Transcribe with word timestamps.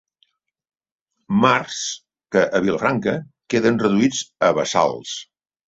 Mars 1.43 1.83
que 2.37 2.43
a 2.59 2.63
Vilafranca 2.65 3.15
queden 3.55 3.81
reduïts 3.87 4.25
a 4.51 4.53
bassals. 4.63 5.17